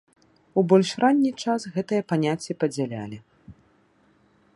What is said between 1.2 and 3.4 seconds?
час гэтыя паняцці падзялялі.